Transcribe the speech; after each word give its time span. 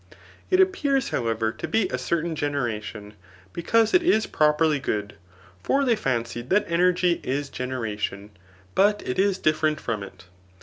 It 0.49 0.59
appears, 0.59 1.09
however, 1.09 1.53
^ 1.53 1.69
be 1.71 1.87
a 1.89 1.99
certain 1.99 2.35
generation, 2.35 3.13
because 3.53 3.93
it 3.93 4.01
is 4.01 4.25
properly 4.25 4.79
good; 4.79 5.13
for 5.61 5.85
they 5.85 5.95
fancied 5.95 6.49
that 6.49 6.65
energy 6.67 7.21
is 7.23 7.51
generation; 7.51 8.31
but 8.73 9.07
it 9.07 9.19
is 9.19 9.37
dif 9.37 9.61
ferent 9.61 9.79
from 9.79 10.01
it. 10.01 10.25